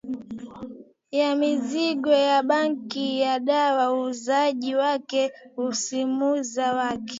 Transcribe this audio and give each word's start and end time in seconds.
ya 1.19 1.29
maagizo 1.39 2.13
ya 2.29 2.39
bangi 2.49 3.07
ya 3.23 3.33
dawa 3.49 3.85
uuzaji 3.95 4.73
wake 4.83 5.21
na 5.57 5.63
usimamizi 5.65 6.59
wake 6.79 7.09